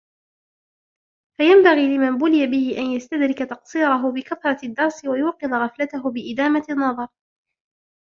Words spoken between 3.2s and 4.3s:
تَقْصِيرَهُ